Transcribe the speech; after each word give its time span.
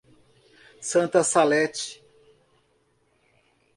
Santa 0.81 1.21
Salete 1.23 2.01